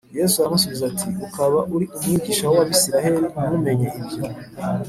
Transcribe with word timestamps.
Yesu 0.17 0.35
aramusubiza 0.37 0.83
ati, 0.91 1.07
“Ukaba 1.25 1.59
uri 1.75 1.85
umwigisha 1.95 2.45
w’Abisiraheli 2.53 3.17
ntumenye 3.33 3.87
ibyo? 3.99 4.21